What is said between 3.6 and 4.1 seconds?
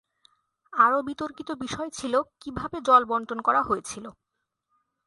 হয়েছিল।